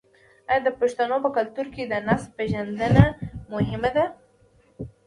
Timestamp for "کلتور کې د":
1.37-1.93